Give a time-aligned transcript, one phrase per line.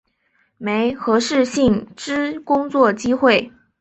[0.57, 3.51] 媒合适性之工作机会